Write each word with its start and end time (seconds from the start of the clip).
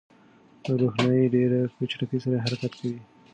روښنايي 0.79 1.25
ډېر 1.35 1.51
په 1.75 1.81
چټکۍ 1.89 2.19
سره 2.25 2.43
حرکت 2.45 2.71
کوي. 2.79 2.99